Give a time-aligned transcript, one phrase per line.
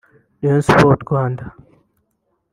[0.41, 1.45] Rayon Sports (Rwanda)